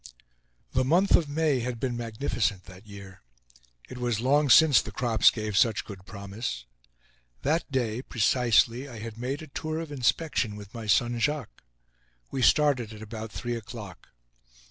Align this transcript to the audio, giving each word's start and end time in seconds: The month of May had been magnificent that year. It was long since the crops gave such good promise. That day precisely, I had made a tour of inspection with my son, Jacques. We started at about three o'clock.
The 0.71 0.83
month 0.83 1.15
of 1.15 1.29
May 1.29 1.59
had 1.59 1.79
been 1.79 1.95
magnificent 1.95 2.63
that 2.65 2.87
year. 2.87 3.21
It 3.87 3.99
was 3.99 4.19
long 4.19 4.49
since 4.49 4.81
the 4.81 4.91
crops 4.91 5.29
gave 5.29 5.55
such 5.55 5.85
good 5.85 6.07
promise. 6.07 6.65
That 7.43 7.71
day 7.71 8.01
precisely, 8.01 8.89
I 8.89 8.97
had 8.97 9.19
made 9.19 9.43
a 9.43 9.47
tour 9.47 9.79
of 9.79 9.91
inspection 9.91 10.55
with 10.55 10.73
my 10.73 10.87
son, 10.87 11.19
Jacques. 11.19 11.61
We 12.31 12.41
started 12.41 12.93
at 12.93 13.03
about 13.03 13.31
three 13.31 13.55
o'clock. 13.55 14.07